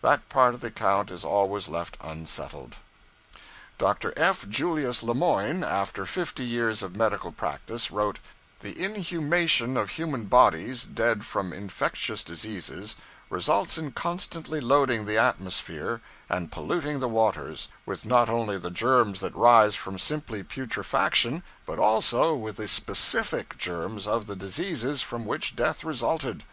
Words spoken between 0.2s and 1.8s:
part of the account is always